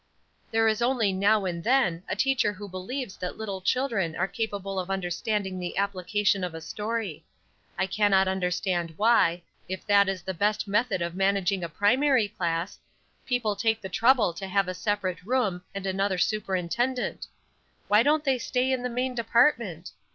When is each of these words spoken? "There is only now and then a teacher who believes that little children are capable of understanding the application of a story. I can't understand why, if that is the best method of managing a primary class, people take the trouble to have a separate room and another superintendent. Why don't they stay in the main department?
"There 0.49 0.67
is 0.67 0.81
only 0.81 1.13
now 1.13 1.45
and 1.45 1.63
then 1.63 2.01
a 2.09 2.15
teacher 2.15 2.53
who 2.53 2.67
believes 2.67 3.15
that 3.17 3.37
little 3.37 3.61
children 3.61 4.15
are 4.15 4.27
capable 4.27 4.79
of 4.79 4.89
understanding 4.89 5.59
the 5.59 5.77
application 5.77 6.43
of 6.43 6.55
a 6.55 6.59
story. 6.59 7.23
I 7.77 7.85
can't 7.85 8.11
understand 8.11 8.95
why, 8.97 9.43
if 9.69 9.85
that 9.85 10.09
is 10.09 10.23
the 10.23 10.33
best 10.33 10.67
method 10.67 11.03
of 11.03 11.13
managing 11.13 11.63
a 11.63 11.69
primary 11.69 12.27
class, 12.29 12.79
people 13.27 13.55
take 13.55 13.79
the 13.79 13.89
trouble 13.89 14.33
to 14.33 14.47
have 14.47 14.67
a 14.67 14.73
separate 14.73 15.21
room 15.21 15.61
and 15.75 15.85
another 15.85 16.17
superintendent. 16.17 17.27
Why 17.87 18.01
don't 18.01 18.23
they 18.23 18.39
stay 18.39 18.71
in 18.71 18.81
the 18.81 18.89
main 18.89 19.13
department? 19.13 19.91